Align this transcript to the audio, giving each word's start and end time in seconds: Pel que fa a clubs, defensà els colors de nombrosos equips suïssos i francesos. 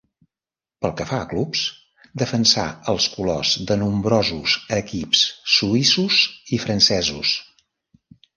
Pel 0.83 0.93
que 1.01 1.05
fa 1.09 1.17
a 1.25 1.25
clubs, 1.33 1.59
defensà 2.21 2.63
els 2.93 3.09
colors 3.17 3.51
de 3.73 3.77
nombrosos 3.83 4.57
equips 4.79 5.23
suïssos 5.59 6.19
i 6.59 6.61
francesos. 6.67 7.37